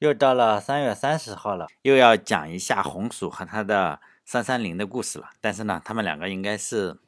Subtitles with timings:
[0.00, 5.28] 又到了三月三十号了，又要讲一下红薯和他的三三零的故事了。
[5.42, 6.98] 但是呢，他们两个应该是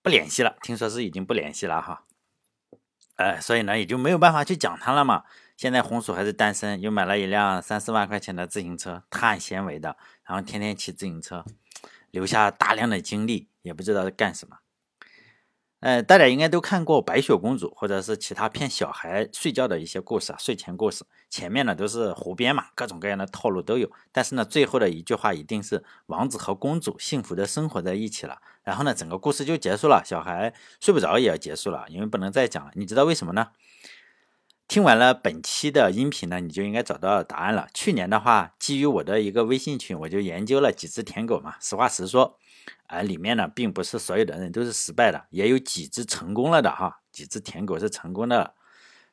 [0.00, 2.04] 不联系了，听说是已经不联系了哈。
[3.16, 5.24] 呃，所以呢，也就没有办法去讲他了嘛。
[5.56, 11.44] 现在红薯还是单身，又买了一辆三四万块钱的自行车，碳纤维的，然后天天骑自行车，
[12.12, 14.58] 留下大量的精力，也不知道在干什么。
[15.80, 21.04] 呃，大家应该都看过《白雪公主》或者是其他骗小孩睡觉的一些故事啊，睡前故事。
[21.30, 23.88] 前面呢都是胡编嘛，各种各样的套路都有。
[24.10, 28.38] 但是呢，最后的一句话一定是王子和公主幸福的生活在一起了。
[28.64, 32.72] 然后呢，整个故事就结束了，小孩睡不着也要结束了，因为不能再讲了。
[32.74, 33.50] 你知道为什么呢？
[34.66, 37.68] 听完了本期的音频呢，你就应该找到答案了。
[37.72, 41.54] 去年的话，基于我的一个微信群，我就研究了几只舔狗嘛。
[41.60, 42.36] 实话实说。
[42.86, 48.54] 而里面呢，并不是所有的人都是失败的，也有几只成功了的哈，几只舔狗是成功的。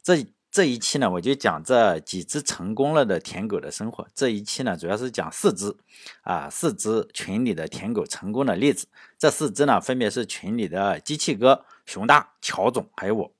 [0.02, 4.08] 这这一期呢，我就讲这几只成功了的舔狗的生活。
[4.16, 5.76] 这一期呢，主要是讲四只
[6.22, 8.88] 啊，四只群里的舔狗成功的例子。
[9.18, 13.32] 这四只呢，分别是群里的机器哥、熊大、乔总，还有我。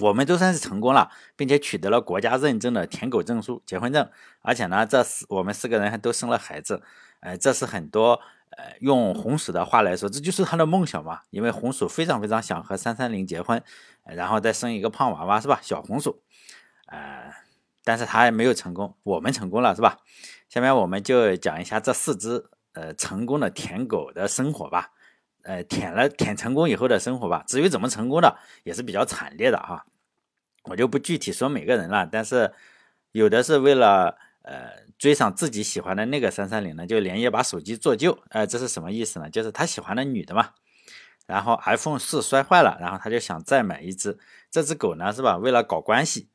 [0.00, 4.10] 我们都算是成功了，并且取得了国家认证的舔狗证书、结婚证。
[4.42, 6.82] 而且呢，这四我们四个人还都生了孩子。
[7.20, 8.20] 呃，这是很多。
[8.50, 11.20] 呃，用红薯的话来说，这就是他的梦想嘛。
[11.30, 13.62] 因为红薯非常非常想和三三零结婚，
[14.04, 15.58] 然后再生一个胖娃娃，是吧？
[15.62, 16.22] 小红薯，
[16.86, 17.32] 呃，
[17.84, 19.98] 但是他也没有成功，我们成功了，是吧？
[20.48, 24.92] 下面我们就讲一下这四只呃成功的舔狗的生活吧。
[25.42, 27.44] 呃，舔了舔成功以后的生活吧。
[27.46, 29.86] 至于怎么成功的，也是比较惨烈的哈。
[30.64, 32.52] 我就不具体说每个人了，但是
[33.12, 34.18] 有的是为了。
[34.48, 38.18] 呃，追上自己喜欢的那个三三零呢，就连夜把手机做旧。
[38.30, 39.28] 呃，这是什么意思呢？
[39.28, 40.50] 就是他喜欢的女的嘛。
[41.26, 44.18] 然后 iPhone 四摔坏了，然后他就想再买一只。
[44.50, 45.36] 这只狗呢，是吧？
[45.36, 46.28] 为了搞关系，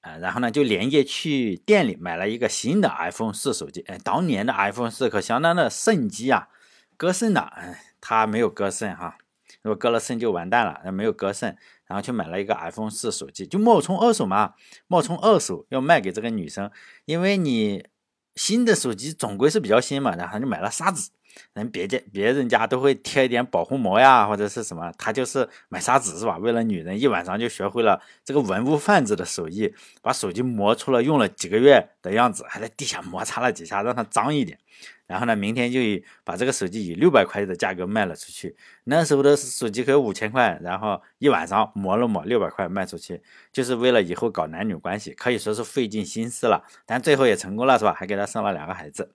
[0.00, 3.82] 呃，然后呢就连夜去店里买了一个新的 iPhone 四手机。
[3.82, 6.48] 哎，当年的 iPhone 四可相当的肾机啊，
[6.96, 7.40] 割肾的。
[7.40, 9.16] 哎，他没有割肾哈，
[9.62, 10.80] 如果割了肾就完蛋了。
[10.84, 11.56] 那没有割肾。
[11.86, 14.54] 然后去买了一个 iPhone 四手机，就冒充二手嘛，
[14.88, 16.68] 冒充二手要卖给这个女生，
[17.04, 17.86] 因为你
[18.36, 21.08] 新的手机总归是比较新嘛，然后就买了砂纸，
[21.54, 26.38] 人别家别人家都会贴一点保护膜呀，或者是什么，他就是买砂纸是吧？
[26.38, 34.58] 为了女人，一晚上就学会了这个文物贩子的手艺，把手机磨出了用了几个月的样子，还在地下摩擦了几下，让它脏一点。
[35.06, 38.56] 然后呢，明天就以把这个手机以六百块的价格卖了出去。
[38.84, 43.22] 那时候的手机可有五千块，然后一晚上磨了磨，六百块卖出去，
[43.52, 46.64] 就是为了以后搞男女关系，可以说是费尽心思了。
[46.84, 47.94] 但最后也成功了，是吧？
[47.94, 49.14] 还给他生了两个孩子。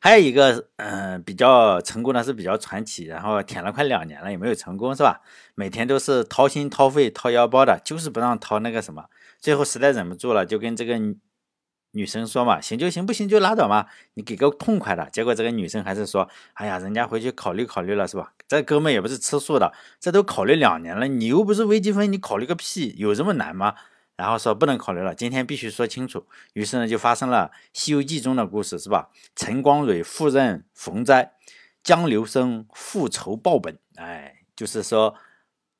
[0.00, 5.22] 还有一个，嗯，比较成功的是比较传奇，然后舔了快两年了也没有成功，是吧？
[5.54, 9.06] 每天都是掏心掏肺掏腰包的，就是不让掏那个什么。
[9.40, 10.98] 最后实在忍不住了，就跟这个。
[11.92, 15.08] 女生说嘛，行就行，不行就拉倒嘛，你给个痛快的。
[15.10, 18.34] 结果这个女生还是说，哎呀，人家回去考虑考虑了，是吧？
[18.46, 23.74] 这哥们也不是吃素的，这都考虑两年了，你又不是微积分，你考虑个屁，有这么难吗？
[24.16, 26.26] 然后说不能考虑了，今天必须说清楚。
[26.52, 29.10] 于是呢，就发生了《西游记》中的故事，是吧？
[29.34, 31.32] 陈光蕊赴任逢灾，
[31.82, 33.78] 江流生复仇报本。
[33.94, 35.14] 哎，就是说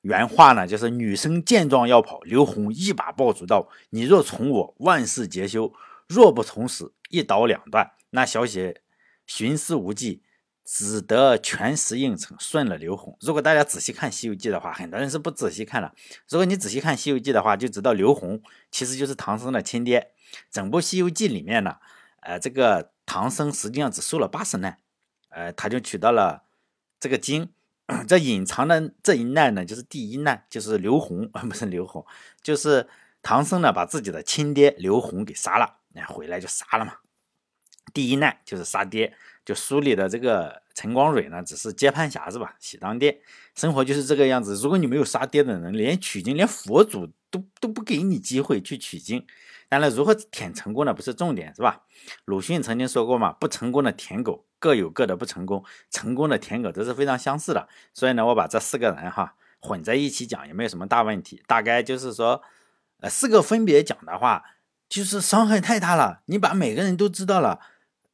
[0.02, 5.74] 原话呢，就是女生见状要跑，刘洪一把抱住道：“你若从我，万事皆休。”
[6.08, 7.92] 若不从死，一刀两断。
[8.10, 8.80] 那小姐
[9.26, 10.22] 寻思无计，
[10.64, 13.16] 只得全时应承，顺了刘洪。
[13.20, 15.94] 如果大家仔细看《西游记》的话，很多人是不仔细看的。
[16.28, 20.12] 如果你仔细看《西游记》的话，就知道刘洪其实就是唐僧的亲爹。
[20.50, 21.76] 整部《西游记》里面呢，
[22.20, 24.78] 呃，这个唐僧实际上只受了八十难，
[25.28, 26.44] 呃，他就取到了
[26.98, 27.50] 这个经。
[28.06, 32.04] 这隐藏的这一难呢，就是第一难，就是刘洪啊，不是刘洪，
[32.42, 32.86] 就是
[33.22, 35.77] 唐僧呢，把自己的亲爹刘洪给杀了。
[35.94, 36.94] 那回来就杀了嘛，
[37.92, 39.14] 第一难就是杀爹。
[39.44, 42.54] 就书里的这个陈光蕊呢，只是接盘侠是吧？
[42.58, 43.18] 喜当爹，
[43.54, 44.54] 生活就是这个样子。
[44.56, 49.26] 如果你没有杀爹的人，连取经，连佛祖都都不给你机会去取经。
[49.70, 51.80] 当然，如何舔成功的不是重点是吧？
[52.26, 57.66] 鲁迅曾经说过嘛，不成功的舔狗各有各的不成功，成功的舔狗都是非常相似的。
[57.94, 61.42] 所以呢，我把这四个人哈混在一起讲也没有什么大问题。
[61.46, 62.42] 大概就是说，
[63.00, 64.44] 呃，四个分别讲的话。
[64.88, 67.60] 就是伤害太大了，你把每个人都知道了，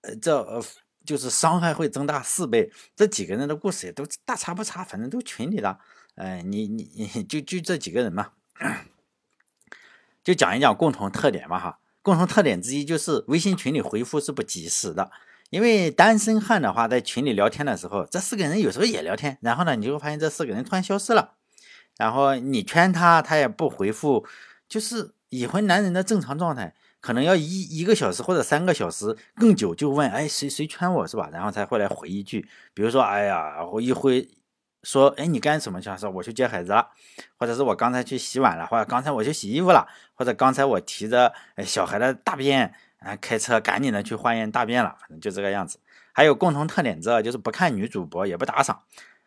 [0.00, 0.60] 呃，这呃
[1.06, 2.72] 就是伤害会增大四倍。
[2.96, 5.78] 这几个人的故事也都大差不差，反正都群里的，
[6.16, 8.32] 哎，你你你就就这几个人嘛，
[10.24, 11.78] 就讲一讲共同特点嘛哈。
[12.02, 15.12] 共同特点之一就是微信群里回复是不及时的，
[15.50, 21.34] 因为单身汉的话在群里聊天的时候，这四个人有时候也聊天，然后呢，你就会发现这四个人突然消失了，
[21.96, 24.26] 然后你圈他，他也不回复，
[24.68, 25.12] 就是。
[25.38, 31.28] 已婚男人的正常状态可能要一一个小时或者三个小时更久，就问哎谁谁圈我是吧？
[31.32, 34.28] 然后才会来回一句，比如说哎呀我一回
[34.82, 35.90] 说哎你干什么去？
[35.96, 36.88] 说我去接孩子了，
[37.36, 41.32] 或者是我刚才去洗碗了，或者刚才我去洗衣服了，或者刚才我提着
[41.64, 45.78] 小孩的大便啊开车赶紧的去化验大便了，反正就这个样子。
[46.12, 48.82] 还有共同特点知道就是不看女主播也不打赏。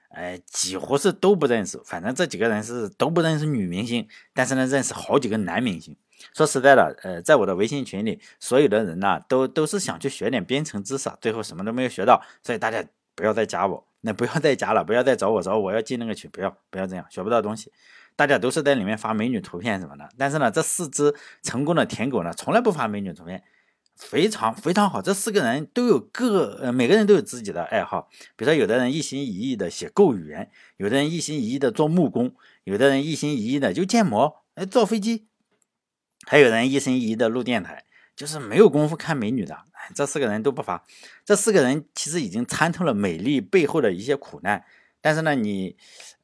[0.09, 1.80] 哎，几乎是都不认识。
[1.86, 5.95] 反正这几个人是都不认识女明星，但是呢，认识好几个男明星。
[6.33, 12.21] 说实在的，呃，在我的微信群里，所有的人呢，都都是想去学点编程知识，最后什么都没有学到。
[12.42, 12.83] 所以大家
[13.13, 17.71] 不要再加我，那不要再加了，不要再找我找我要进那个群，不要不要这样，学不到东西。
[18.15, 21.13] 大家都是在里面发美女图片什么的，但是呢，这四只
[21.44, 23.44] 成功的舔狗呢，从来不发美女图片。
[23.98, 28.08] 非常非常好，这四个人都有各呃，每个人都有自己的爱好。
[28.36, 35.26] 比如说，有的人一心一意的写构语言，有的人一心一意的做木工，有的人一心一意的就建模，哎，造飞机，
[36.28, 37.86] 还有人一心一意的录电台，
[38.16, 39.58] 就是没有功夫看美女的。
[39.96, 40.84] 这四个人都不乏，
[41.26, 44.64] 这四个人其实已经参透了美丽背后的一些苦难。
[45.02, 45.76] 但是呢，你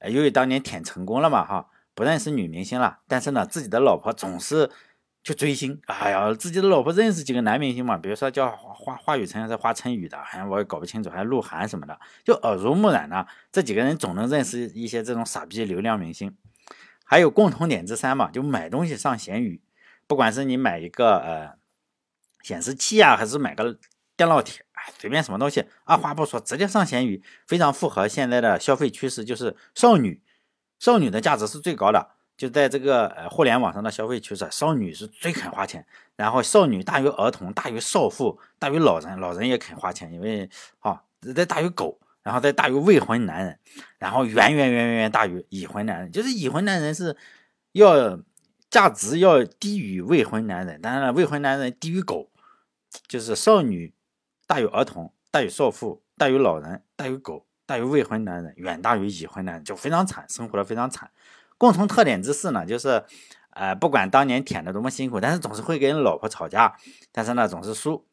[0.10, 4.70] 由于当年舔成功了嘛，哈，不认识女明星了，但是呢，自己的老婆总是。
[5.24, 13.26] 去追星，哎呀，自己的老婆认识几个男明星嘛，比如说叫华华宇辰还是华晨宇的，哎，我也搞不清楚，还有鹿晗什么的，就耳濡目染呢。
[13.50, 16.36] 这几个人总能认识一些这种傻逼流量明星。
[17.06, 19.62] 还有共同点之三嘛，就买东西上闲鱼，
[20.08, 21.54] 不管是你买一个呃
[22.42, 23.78] 显示器啊，还是买个
[24.18, 24.66] 电烙铁，
[24.98, 30.22] 随便什么东西，二话不说直接上闲鱼，非常符合现在的消费趋势，就是少女，
[30.80, 32.13] 少女的价值是最高的。
[32.36, 35.86] 就在这个呃互联网上的消费趋势，少女是最肯花钱，
[36.16, 40.50] 然后少女大于儿童，大于少妇，大于老人，老人也肯花钱，因为
[40.80, 41.04] 啊
[41.36, 43.60] 再大于狗，然后再大于未婚男人，
[43.98, 47.16] 然后远远远远远大于已婚男人，就是已婚男人是
[47.74, 48.20] 要
[48.70, 52.32] 价值要低于未婚男人，当然了，未婚男人低于狗，
[53.08, 53.94] 就是少女
[54.48, 61.12] 大于儿童，大于少妇，大于老人，大于狗，大于未婚男人，远大于已婚男人，就非常惨，生活的非常惨。
[61.64, 63.06] 共同特点之四呢，就是，
[63.52, 66.76] 呃，不管当年舔的多么辛苦，但是总是会跟老婆吵架，
[67.14, 68.06] 但是呢总是输。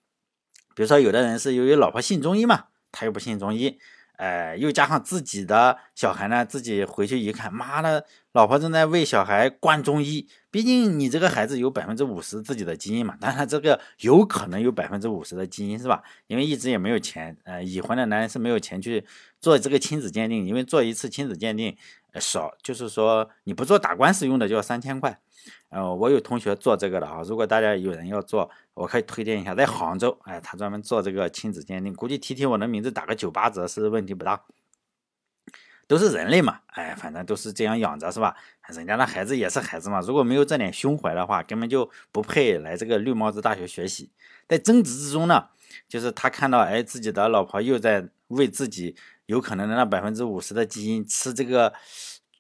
[0.77, 3.77] 比如说，有的人是由于老婆信中医嘛，他又不信中医，
[4.19, 10.29] 呃，又加上自己的小孩呢，自己回去一看，妈的，老婆正在为小孩灌中医。
[10.53, 16.05] 毕竟你这个孩子有百分之五十自己的基因嘛，当然这个有可能有百分之五十的基因是吧？
[16.29, 19.05] 因为一直也没有钱，呃，已婚的男人是没有钱去
[19.41, 21.77] 做这个亲子鉴定，因为做一次亲子鉴定。
[22.19, 25.21] 少就是说你不做打官司用的就要三千块，
[25.69, 34.43] 呃，我有同学做这个的啊，如果大家有人要做，我可以推荐一下，在杭州，哎，他专门做这个亲子鉴定，估计提提我的名字打个九八折是问题不大，
[35.87, 38.35] 都是人类嘛，哎，反正都是这样养着是吧？
[38.69, 44.11] 人家的孩子也是孩子嘛，如果没有这点胸怀的话，根本就不配来这个绿帽子大学学习。
[44.49, 45.49] 在争执之中呢，
[45.89, 48.97] 就是他看到哎自己的老婆又在为自己。
[49.31, 51.73] 有可能的那百分之五十的基因吃这个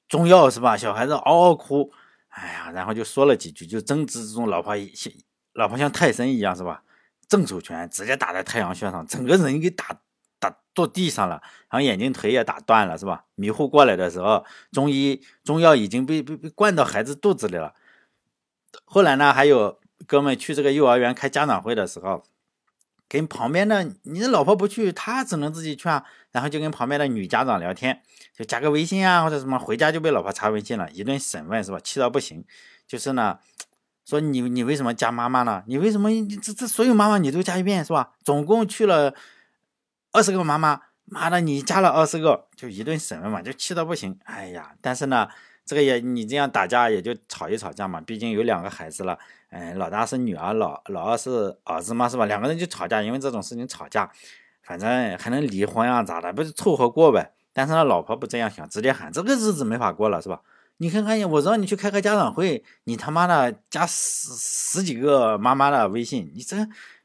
[0.09, 0.77] 中药是吧？
[0.77, 1.93] 小孩子嗷嗷哭，
[2.31, 5.13] 哎呀，然后就说了几句，就争执之中，老婆像
[5.53, 6.83] 老婆像泰森一样是吧？
[7.29, 10.01] 正手拳直接打在太阳穴上，整个人给打
[10.41, 11.41] 打坐地上了，
[11.71, 13.25] 然后眼睛腿也打断了是吧？
[13.37, 17.73] 迷糊过来的时候，中医中药已经被被被灌到孩子肚子里了。
[18.85, 19.79] 后来呢，还有
[20.09, 22.25] 哥们去这个幼儿园开家长会的时候。
[23.11, 26.05] 跟旁边的你的老婆不去，他只能自己去啊。
[26.31, 28.01] 然后就跟旁边的女家长聊天，
[28.33, 29.59] 就加个微信啊，或者什么。
[29.59, 31.81] 回家就被老婆查微信了，一顿审问是吧？
[31.83, 32.45] 气到不行。
[32.87, 33.41] 就是呢，
[34.07, 35.65] 说你你为什么加妈妈呢？
[35.67, 36.09] 你为什么
[36.41, 38.13] 这这所有妈妈你都加一遍是吧？
[38.23, 39.13] 总共去了
[40.13, 44.17] 二十个妈妈，妈的你加了二十个，就一顿审问嘛，就气到不行。
[44.25, 45.29] 哎呀，但是呢。
[45.67, 49.17] 这个也你这样打架也就吵一吵架嘛，毕竟有两个孩子了，
[49.51, 52.25] 嗯，老大是女儿，老老二是儿子嘛，是吧？
[52.27, 54.11] 两个人就吵架，因为这种事情吵架，
[54.63, 54.89] 反正
[55.19, 56.33] 还能离婚啊，咋的？
[56.33, 57.33] 不是凑合过呗？
[57.53, 60.41] 但是呢，老婆不这样想，直接喊这个日子没法过了，是吧？
[60.77, 66.57] 你看看，我让你去开个家长会，你他妈的加十十几个妈妈的微信，你这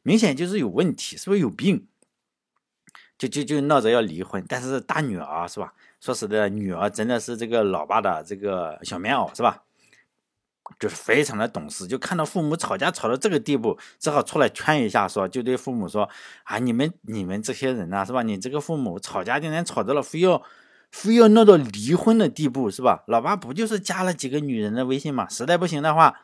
[0.03, 1.87] 明显就是有问题，是不是有病？
[3.17, 5.73] 就就就闹着要离婚，但是大女儿是吧？
[5.99, 9.63] 说实在的，女儿真的是这个老爸的这个小棉袄，是吧？
[10.79, 16.09] 就是非常的懂事，就看到父母吵架吵到这个地步，只好出来劝一下，说就对父母说
[16.43, 18.23] 啊，你们你们这些人呐，是吧？
[18.23, 20.41] 你这个父母吵架竟然吵到了非要
[20.91, 23.03] 非要闹到离婚的地步，是吧？
[23.07, 25.27] 老爸不就是加了几个女人的微信嘛？
[25.29, 26.21] 实在不行的话，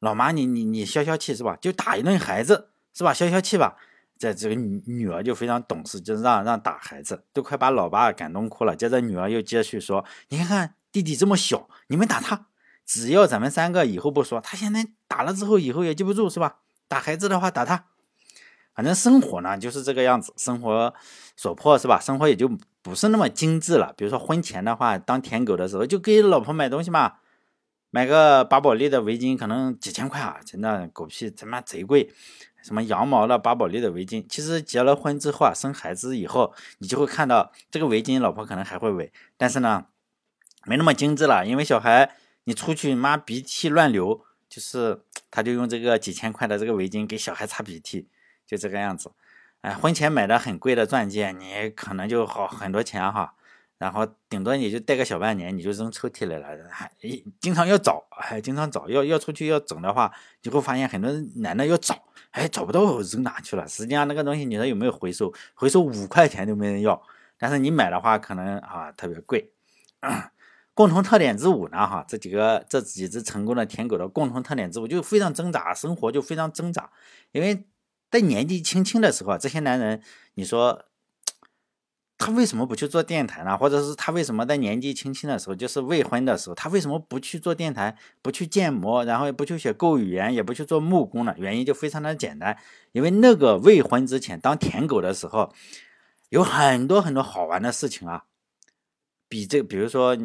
[0.00, 1.56] 老妈你你你消消气是吧？
[1.60, 3.12] 就打一顿孩子是吧？
[3.12, 3.76] 消消气吧。
[4.18, 8.76] 在这个女女儿就非常懂事，就让让打孩子，都快把老爸感动哭了。
[8.76, 12.46] 接着女儿又接续说：“你看看弟弟这么小，你们打他，
[12.92, 16.58] 只要咱们三个以后不说，他现在打了之后，以后也记不住，是吧？
[16.88, 17.86] 打孩子的话，打他。
[18.74, 20.92] 反正生活呢就是这个样子，生活
[21.34, 21.98] 所迫，是吧？
[21.98, 22.50] 生活也就
[22.82, 23.94] 不是那么精致了。
[23.96, 27.14] 比如说婚前的话，当舔狗的时候，就给老婆买东西嘛，
[27.88, 32.12] 买个巴宝莉的围巾，可能几千块啊，真的狗屁，他妈贼贵。
[32.62, 39.86] 什么羊毛的、巴宝莉的围巾，其实结了婚之后啊，生孩子以后，你就会看到这个围巾，老婆可能还会围，但是呢，
[40.66, 48.08] 没那么精致了，因为小孩你出去妈鼻涕乱流，就是他就用这个几千块的这个围巾给小孩擦鼻涕，
[48.46, 49.12] 就这个样子。
[49.60, 53.34] 哎，婚前买的很贵的钻戒，你可能就好很多钱哈。
[53.78, 56.88] 然后顶多你就戴个小半年，你就扔抽屉里了，还
[57.40, 63.66] 经常要找，还经常找，要要出去要整的话，你会发现很多男的要找，哎，找不到扔哪去了。
[63.66, 65.32] 实际上那个东西你说有没有回收？
[65.54, 67.02] 回收五块钱都没人要，
[67.38, 69.50] 但是你买的话可能啊特别贵。
[70.74, 76.90] 共同特点之五呢，哈，这几个这几只成功的舔狗的共同特点之五就非常挣扎，生活就非常挣扎，
[77.32, 77.64] 因为
[78.10, 80.02] 在年纪轻轻的时候，这些男人，
[80.34, 80.84] 你说。
[82.18, 83.58] 他为什么不去做电台呢？
[83.58, 91.34] 或者是他为什么在年纪轻轻的时候，就是未婚的时候，他为什么不去做电台，不去建模，然后也不去学购语言，也不去做木工呢？
[91.36, 92.56] 原因就非常的简单，
[92.92, 95.52] 因为那个未婚之前当舔狗的时候，
[96.28, 98.22] 有很多很多好玩的事情啊，
[99.28, 100.16] 比这，比如说。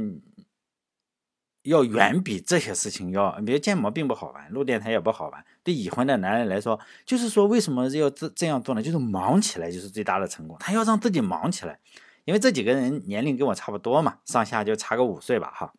[1.67, 5.45] 要远比这些事情要，比如建模并不好玩，录电台也不好玩。
[5.63, 8.81] 对已婚的男人来说，就是说为什么要这这样做呢？
[8.81, 10.55] 就是忙起来就是最大的成功。
[10.59, 11.77] 他要让自己忙起来，
[12.24, 15.74] 因为这几个人年龄跟我差不多嘛，上下就差个五岁吧，哈。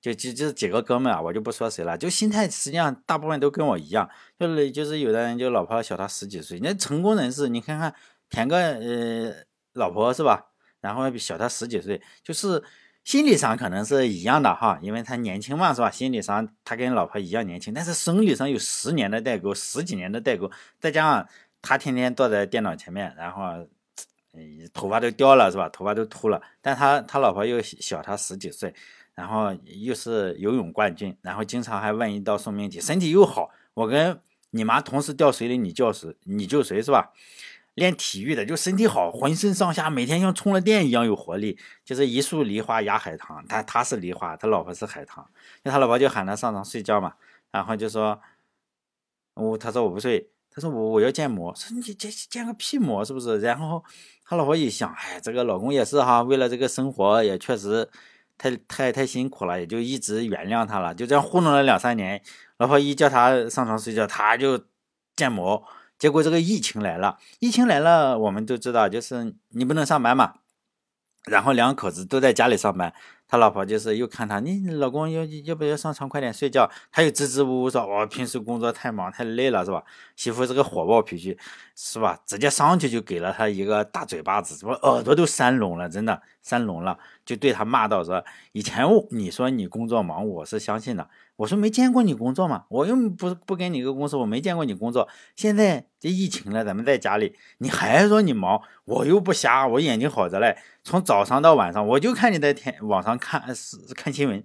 [0.00, 7.94] 就就就几个哥们啊，我就不说谁了，就心态实际上大部分都跟我一样，就是就是有的人就老婆小他十几岁，那成功人士你看看
[8.28, 9.34] 舔个呃
[9.74, 10.46] 老婆是吧？
[10.80, 12.64] 然后比小他十几岁，就是。
[13.08, 15.90] 心理上可能是一样的哈，因为他年轻嘛，是吧？
[15.90, 21.26] 心理上他跟老婆一样年轻，但是生理上有十年的代沟，十几年的代沟，再加上
[21.62, 23.66] 他天天坐在电脑前面，然后，
[24.74, 25.70] 头发都掉了，是吧？
[25.70, 28.74] 头发都秃了，但他他老婆又小他十几岁，
[29.14, 36.14] 然后又是游泳冠军，然后经常还问一道送命题，身体又好，我跟你妈同时掉水里，你救谁？
[36.24, 37.10] 你救谁是吧？
[37.78, 43.44] 练体育的就身体好，浑身上下每天像充了电一样有活力，就是一树梨花压海棠。
[43.48, 45.26] 他他是梨花，他老婆是海棠。
[45.64, 47.14] 他老婆就喊他上床睡觉嘛，
[47.50, 48.20] 然后就说，
[49.34, 53.40] 我他说我不睡，他说我我要建模，说你建建个屁模是不是？
[53.40, 53.82] 然后
[54.24, 57.88] 他老婆一想，哎，这个老公也是哈，为了这个生活也确实
[58.36, 60.94] 太太太辛苦了，也就一直原谅他了。
[60.94, 62.20] 就这样糊弄了两三年，
[62.58, 64.64] 老婆一叫他上床睡觉，他就
[65.16, 65.62] 建模。
[65.98, 70.34] 结果这个疫情来了，疫情来了，我们都知道，就是你不能上班嘛，
[71.26, 72.94] 然后两口子都在家里上班。
[73.30, 76.70] 他老婆就是又看他，你老公要要不要上床快点睡觉？
[76.90, 79.82] 他又支支吾吾说，我平时工作太忙太累了，是吧？
[80.16, 81.36] 媳妇是个火爆脾气，
[81.76, 82.18] 是吧？
[82.24, 91.10] 直接上去就给了他一个大嘴巴子，什么耳朵都扇聋了，真的扇聋了，就对他骂道说：以前你说你工作忙，我是相信的。
[91.38, 95.08] 我说没见过你工作嘛，我又不不跟你一个公司，我没见过你工作。
[95.36, 100.58] 现在这疫情了，咱们在家里，你还说你忙，我又不瞎，我眼睛好着嘞。
[100.82, 104.44] 从早上到晚上，我就看你在天网上看是看新闻，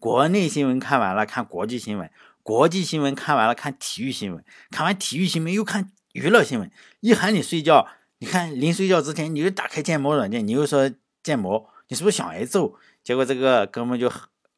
[0.00, 2.10] 国内新闻看完了，看国际新闻，
[2.42, 6.68] 国际新闻看完了，看体育新闻，看完体育新闻又看娱乐新闻。
[6.98, 7.86] 一喊你睡觉，
[8.18, 10.90] 你看临睡觉之前，你就打开建模软件，你又说
[11.22, 12.74] 建模，你是不是想挨揍？
[13.04, 14.10] 结果这个哥们就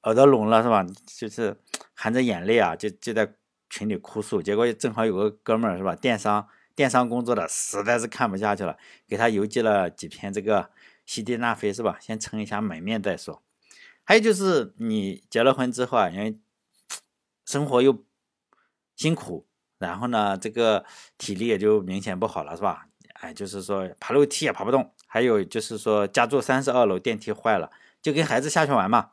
[0.04, 0.82] 耳朵聋了，是吧？
[1.18, 1.54] 就是。
[1.94, 3.34] 含着眼泪啊，就就在
[3.70, 4.42] 群里哭诉。
[4.42, 10.70] 结果正好有个哥们儿是吧，电商电商工作的，实在是看不下去了，给他邮寄了几片这个
[11.06, 13.42] 西地那非是吧，先撑一下门面再说。
[14.04, 16.38] 还有就是你结了婚之后啊，因为
[17.46, 18.04] 生活又
[18.96, 19.46] 辛苦，
[19.78, 20.84] 然后呢，这个
[21.16, 22.88] 体力也就明显不好了是吧？
[23.20, 24.92] 哎，就是说爬楼梯也爬不动。
[25.06, 27.70] 还有就是说家住三十二楼，电梯坏了，
[28.02, 29.10] 就跟孩子下去玩嘛，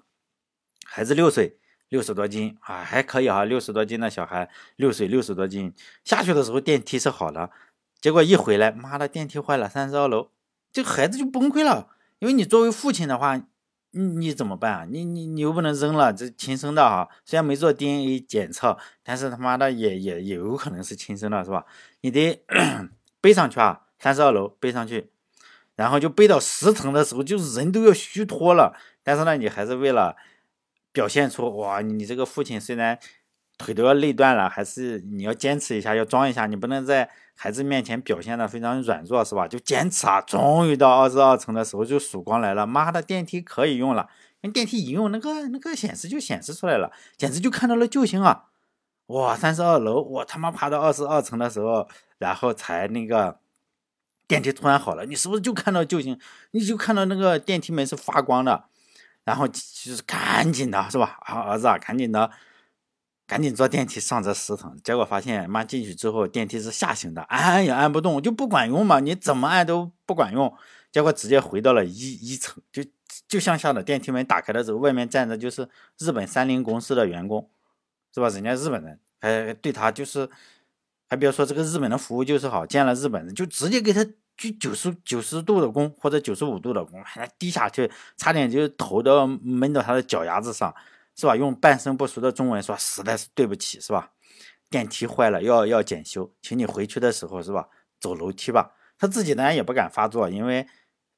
[0.83, 1.59] 孩子六岁。
[1.91, 5.73] 六十多斤啊，还可以哈，六十多斤的小孩，六岁六十多斤，
[6.05, 7.51] 下去的时候电梯是好的，
[7.99, 10.29] 结果一回来，妈的，电梯坏了，三十二楼，
[10.71, 11.89] 这孩子就崩溃了。
[12.19, 13.35] 因为你作为父亲的话，
[13.91, 14.85] 你你怎么办啊？
[14.89, 21.65] 你你你又不能扔了，这亲生的啊，虽然没做 DNA 检测，但是他妈的也也也有可能是亲生的，是吧？
[21.99, 22.41] 你得
[23.19, 25.11] 背上去啊，三十二楼背上去，
[25.75, 30.15] 然后就背到十层的时候，就是人都要虚脱了，但是呢，你还是为了。
[30.91, 32.99] 表现出哇，你这个父亲虽然
[33.57, 39.47] 腿都要累断了，还是你要坚持一下，要装一下，你不能在孩子面前表现的非常软弱，是吧？
[39.47, 40.19] 就坚持啊！
[40.21, 44.09] 终于到二十二层的时候，就曙光来了，妈的，电梯可以用了，
[44.53, 48.45] 电梯一用，那个那个显示就显示出来了，简直就看到了救星啊！
[49.07, 53.39] 哇，三十二楼，我他妈爬到二十二层的时候，然后才那个
[54.27, 56.17] 电梯突然好了，你是不是就看到救星？
[56.51, 58.65] 你就看到那个电梯门是发光的，
[59.23, 61.17] 然后就是赶紧的是吧？
[61.21, 62.31] 啊，儿子啊，赶紧的。
[63.27, 70.53] 赶紧坐电梯上这十层，结果发现妈进去之后电梯是下行的，按也按不动，就不管用嘛，你怎么按都不管用，
[70.91, 72.83] 结果直接回到了一一层，就
[73.29, 77.49] 就向下的电梯门打开的时候，外面站着就是日本三菱公司的员工，
[78.13, 78.27] 是吧？
[78.27, 80.29] 人家日本人还对他就是，
[81.07, 84.05] 还别说这个日本的服务就是好，见了日本人就直接给他
[84.49, 90.73] 就九十九十度的弓或者九十五度的弓，还低下去，差点就头都闷到他的脚丫子上。
[91.13, 91.35] 是吧？
[91.35, 94.11] 用半生不熟的中文说，实在是对不起，是吧？
[94.69, 97.67] 电梯坏了，要要检修，请你回去的时候，是吧？
[97.99, 98.71] 走楼梯吧。
[98.97, 100.65] 他自己呢也不敢发作，因为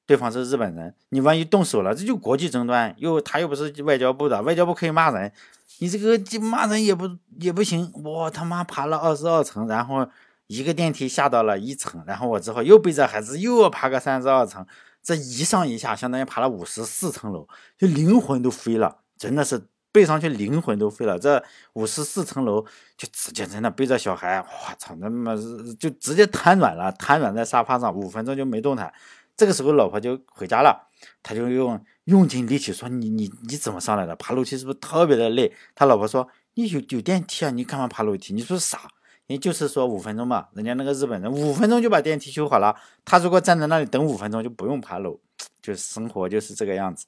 [0.08, 2.94] 对方是日本人，你万一动手了，这就国际争端。
[2.98, 5.32] 又他又不是外交部的，外交部可以骂人，
[5.78, 7.08] 你这个骂人也不
[7.40, 7.90] 也不行。
[8.04, 10.10] 我他妈爬了二十二层，然后
[10.58, 14.66] 一个电梯下到了一层，然后我之后又背着孩子又要爬个三十二层，
[15.02, 19.68] 这一上一下相当于爬了五十四层楼，就灵魂都飞了，真的是。
[19.94, 21.44] 背上去灵魂都飞了，这
[21.74, 22.66] 五十四层楼
[22.98, 25.38] 就直接在那背着小孩，我操，那么
[25.80, 28.92] 就直接瘫软了，瘫软在沙发上，五分钟就没动弹。
[29.38, 30.90] 这个时候老婆就回家了，
[31.22, 34.16] 他就用用尽力气说：“你你你怎么上来的？
[34.16, 38.34] 爬楼梯是不是特别的累？”他老婆说：“你有有电梯啊，你干嘛爬楼梯？
[38.34, 38.90] 你说傻？
[39.34, 45.20] 也就是说五分钟嘛，人家那个日本人五分钟就把电梯修好了，他如果站在那里等五分钟就不用爬楼，
[45.62, 47.08] 就是生活就是这个样子。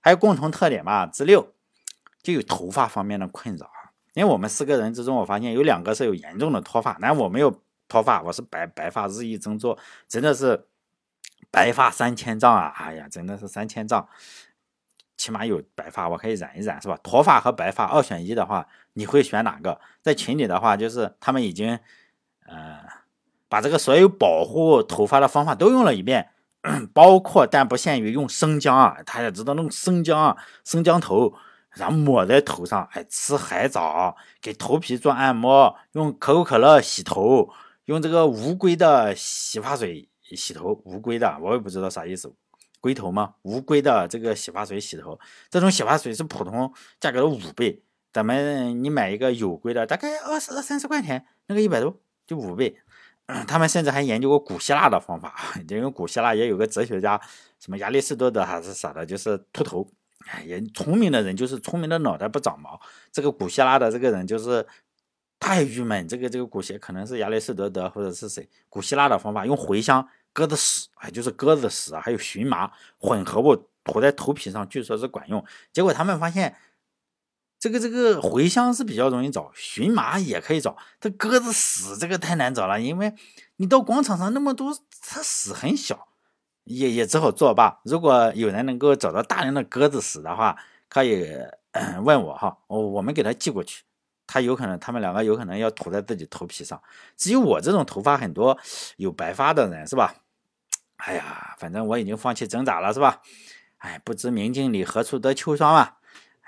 [0.00, 1.52] 还有共同特点嘛，之六。
[2.22, 10.66] 就有头发方面的困扰啊，因为我们四个人之中，我发现有两个是有严重的脱发，但我没有脱发，我是白白发日益增多，真的是
[11.52, 12.74] 白发三千丈啊！
[12.78, 14.08] 哎呀，真的是三千丈，
[15.16, 16.98] 起码有白发，我可以染一染，是吧？
[17.02, 19.80] 脱发和白发二选一的话，你会选哪个？
[20.02, 21.78] 在群里的话，就是他们已经，
[22.46, 22.80] 呃，
[23.48, 26.30] 把这个所有保护头发的方法都用了一遍，
[26.92, 31.34] 包括但不限于用生姜啊，大家知道弄生姜啊，生姜头。
[31.76, 37.50] 然后抹在头上，哎，吃海藻，给头皮做按摩，用可口可乐洗头，
[37.84, 42.32] 用这个乌龟的洗发水洗头，乌龟的，我也不知道啥意思，
[42.86, 43.34] 龟头吗？
[43.42, 45.18] 无龟的这个洗发水洗头，
[45.50, 52.78] 这种洗发水是普通价格的五倍，咱们你买一个有龟的，大概二十二三十块钱，那个一百多，就五倍。
[53.48, 55.34] 他们甚至还研究过古希腊的方法，
[55.68, 57.20] 因为古希腊也有个哲学家，
[57.58, 59.84] 什么亚里士多德还是啥的，就是秃头。
[60.28, 62.80] 哎呀，聪明的人就是聪明的脑袋不长毛。
[63.10, 64.64] 这个古希腊的这个人就是
[65.40, 66.06] 太郁闷。
[66.06, 68.48] 这个这个古希可能是亚里士多德或者是谁？
[68.68, 75.42] 古希腊的方法用茴香、鸽子屎，哎，就是鸽子屎啊，还有荨麻混合物涂在头皮上，据说是管用。
[75.72, 76.54] 结果他们发现，
[77.58, 83.14] 这个这个茴香是比较容易找，荨麻也可以找，这鸽子屎这个太难找了，因为
[83.56, 86.08] 你到广场上那么多，它屎很小。
[86.64, 87.80] 也也只好作罢。
[87.84, 91.32] 如果有人能够找到大量的鸽子屎的话，可以
[92.02, 93.84] 问我哈，我我们给他寄过去。
[94.26, 96.82] 他有可能，他们两个有可能要涂在自己头皮上。
[97.16, 98.58] 至于我这种头发很多
[98.96, 100.12] 有白发的人，是吧？
[100.96, 103.22] 哎呀，反正我已经放弃挣扎了，是吧？
[103.78, 105.98] 哎，不知明镜里何处得秋霜啊？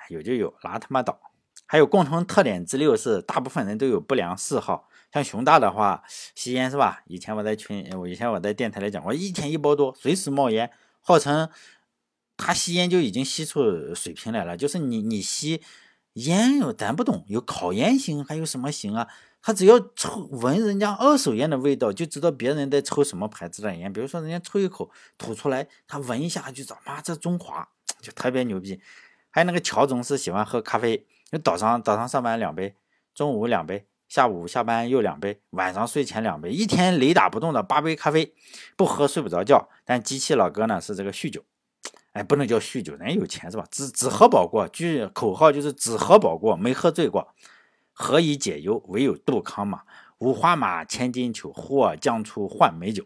[0.08, 1.20] 有就有，拉他妈倒。
[1.66, 4.88] 还有共同特点之六是，大部分人都有不良嗜好。
[5.12, 6.02] 像熊大的话，
[6.34, 7.02] 吸烟是吧？
[7.06, 11.50] 以前我在群，我以前我在电台里讲过，一天一包多，随时冒烟，号称
[12.38, 14.56] 他吸烟就已经吸出水平来了。
[14.56, 15.62] 就是你你吸
[16.14, 19.08] 烟，咱不懂，有烤烟型，还有什么型啊？
[19.48, 23.90] 他只要抽闻人家二手烟的味道，就知道别人在抽什么牌子的烟。
[23.90, 27.66] 比如说人家抽一口吐出来，他闻一下就知道，妈这中华
[28.02, 28.78] 就特别牛逼。
[29.30, 32.74] 还有那个乔总是喜欢喝咖啡，就早上早上上班两杯，
[33.14, 33.86] 中午两杯。
[34.06, 38.34] 下午下班又两杯，晚上睡前两杯，一天雷打不动的八杯咖啡，
[38.76, 39.70] 不喝睡不着觉。
[39.86, 41.42] 但机器老哥呢是这个酗酒，
[42.12, 43.64] 哎，不能叫酗酒，人有钱是吧？
[43.70, 47.34] 只只喝饱过，句口号就是只喝饱过，没喝醉过。
[48.00, 49.82] 何以解忧，唯有杜康嘛。
[50.18, 53.04] 五花马，千金裘，呼儿将出换美酒，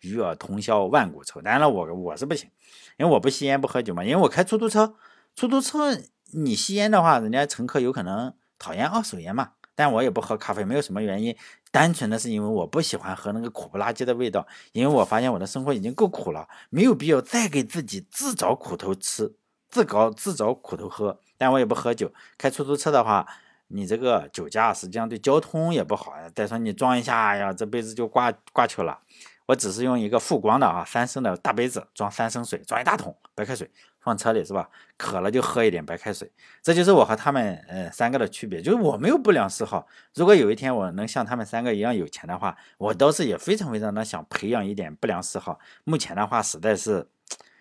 [0.00, 1.40] 与尔同销万古愁。
[1.40, 2.50] 当然了，我我是不行，
[2.98, 4.04] 因为我不吸烟不喝酒嘛。
[4.04, 4.94] 因为我开出租车，
[5.34, 5.98] 出租车
[6.32, 9.52] 你吸烟的话，人家乘客有可能讨厌二手烟嘛。
[9.74, 11.34] 但我也不喝咖啡，没有什么原因，
[11.70, 14.46] 单纯的是因为我不喜欢喝那个苦不拉几的味道。
[14.72, 19.34] 因为我发现我的生活已经够苦了，没有必要再给自己自找苦头吃，
[19.70, 21.20] 自搞自找苦头喝。
[21.38, 23.26] 但我也不喝酒，开出租车的话，
[23.68, 26.30] 你这个酒驾实际上对交通也不好呀。
[26.34, 29.00] 再说你装一下呀，这杯子就挂挂球了。
[29.46, 34.68] 我只是用一个富光的啊三升的大杯子装三升水，装一大桶白开水，放车里是吧？
[34.96, 36.28] 渴了就喝一点白开水。
[36.62, 39.86] 这就是我和他们呃三个的区别，就是我没有不良嗜好。
[40.14, 45.60] 如果有一天我能像他们三个一样有钱的话，我倒是也非常非常的想培养一点不良嗜好。
[45.84, 47.08] 目前的话，实在是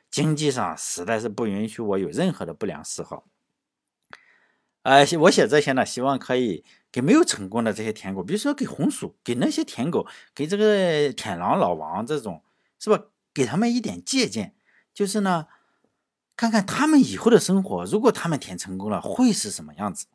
[0.09, 3.25] 经济上实在是不允许我有任何的不良嗜好。
[4.85, 12.43] 呃，我写这些呢，希望可以给没有成功的这些舔狗，比如说给红薯，给那些舔狗，给这个舔狼老王这种，
[12.77, 13.05] 是吧？
[13.33, 14.53] 给他们一点借鉴，
[14.93, 15.47] 就是呢，
[16.37, 20.05] 看看他们以后的生活，如果他们舔成功了，会是什么样子？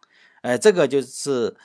[0.43, 1.57] 呃，这个就是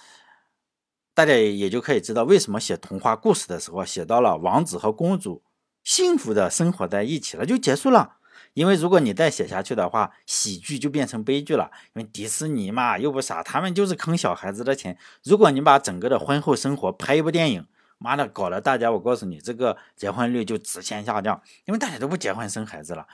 [1.14, 5.44] 大家也就可以知道，为什么写童话故事的时候，写到了王子和公主
[5.84, 8.18] 幸福的生活在一起了，就结束了。
[8.56, 11.70] 因为如果你再写下去的话，喜剧就变成悲剧了。
[11.94, 14.98] 因为迪士尼嘛，又不傻，他们就是坑小孩子的钱。
[15.24, 23.06] 如果你把整个的婚后生活拍一部电影，妈的，搞得大家，我告诉你，这个结婚率就直线下降，因为大家都不结婚生孩子了。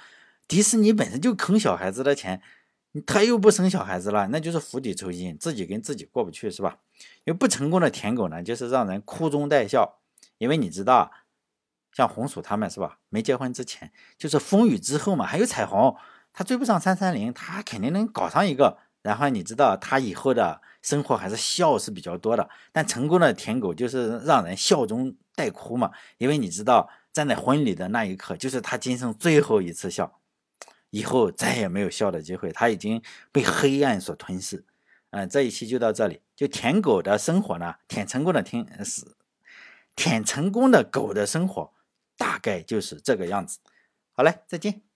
[0.48, 2.40] 迪士尼本身就坑小孩子的钱，
[3.08, 6.78] 他又不生小孩子了，那就是釜底抽薪，自己跟自己过不去，是吧？
[7.24, 9.98] 因为不成功的舔狗呢，就是让人哭中带笑，
[10.38, 11.12] 因为你知道。
[11.94, 13.00] 像红薯他们是吧？
[13.10, 15.96] 没结婚之前就是风雨之后嘛，还有彩虹，
[16.32, 18.78] 他追不上三三零，他肯定能搞上一个。
[19.02, 22.48] 然后你知道他以后的生活还是笑是比较多的。
[22.72, 30.20] 但成功的舔狗就是让人笑中带哭嘛，因为你知道站在婚礼的那一刻就是他今生最后一次笑，
[30.92, 33.02] 以后再也没有笑的机会，他已经
[33.32, 34.64] 被黑暗所吞噬。
[35.10, 39.04] 嗯，这一期就到这里，就舔狗的生活呢，舔成功的舔是
[39.96, 41.74] 舔成功的狗的生活。
[42.22, 43.58] 大概就是这个样子。
[44.12, 44.91] 好嘞，再见。